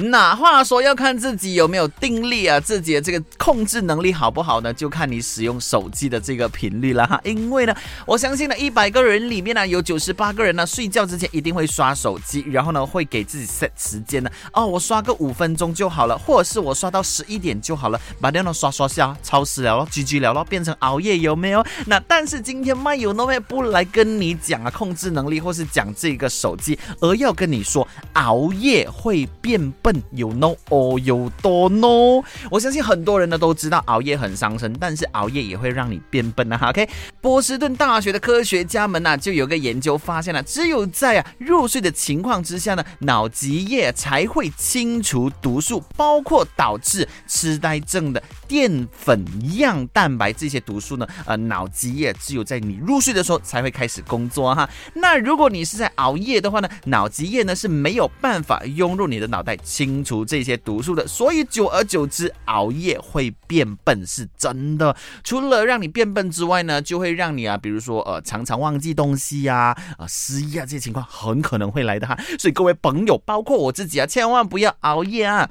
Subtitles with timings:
[0.08, 4.72] 那话说要看自己有没有定力啊，自己的这个控制能力好不好呢？
[4.72, 7.20] 就看你使用手机的这个频率了哈。
[7.22, 7.74] 因为呢，
[8.06, 14.30] 我相信呢，一百个人里面呢，有九十八个人呢，睡觉之前一定会刷手机，然后呢，会给自己 set 时间呢。
[14.54, 21.62] 哦，我刷个五分钟就好了，或者是我刷到十一点就好了，把电脑刷刷下，超时了咯，GG 了咯，变成熬夜有没有？
[21.86, 29.89] 那但是今天麦有 no 不来跟你讲啊，控制能力或是讲这个手机，而要跟你说熬夜会变笨。
[30.12, 32.22] 有 no 哦，有多 no？
[32.50, 36.58] 我相信很多人呢都知道熬夜很伤身，但是熬夜也会让你变笨啊。
[36.70, 36.88] OK，
[37.20, 49.24] 波士顿大学的科学家们呢就有个研究发现了，只有在啊入睡的情况之下呢，脑脊液才会清除毒素，包括导致痴呆症的淀粉
[49.56, 51.06] 样蛋白这些毒素呢。
[51.24, 54.68] 呃，脑脊液只有在你入睡的时候才会开始工作哈。
[54.94, 59.56] 那如果你是在熬夜的话呢，脑脊液呢是没有办法涌入你的脑袋。
[59.80, 64.94] 清除这些毒素的，所以久而久之，熬夜会变笨是真的。
[65.24, 72.14] 除了让你变笨之外呢，就会让你啊，比如说呃，常常忘记东西呀，啊，失忆啊，这些情况很可能会来的哈。
[72.38, 75.48] 所以各位朋友，包括我自己啊，千万不要熬夜啊。